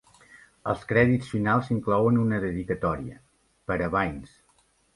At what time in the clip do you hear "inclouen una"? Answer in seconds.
1.75-2.41